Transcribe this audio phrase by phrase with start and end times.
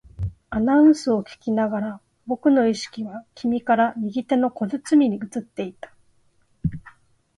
[0.49, 5.93] アナウンスを聞きながら、僕の意識は君から右手の小包に移っていった